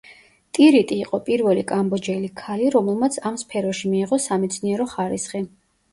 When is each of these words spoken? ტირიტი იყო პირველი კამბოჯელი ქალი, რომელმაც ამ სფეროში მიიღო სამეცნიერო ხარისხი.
ტირიტი 0.57 0.95
იყო 1.01 1.19
პირველი 1.27 1.65
კამბოჯელი 1.73 2.31
ქალი, 2.41 2.71
რომელმაც 2.77 3.19
ამ 3.31 3.39
სფეროში 3.45 3.93
მიიღო 3.93 4.23
სამეცნიერო 4.25 4.93
ხარისხი. 4.95 5.45